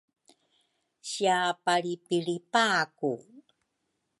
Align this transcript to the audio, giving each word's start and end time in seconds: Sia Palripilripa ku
Sia 1.09 1.37
Palripilripa 1.63 2.65
ku 2.97 3.11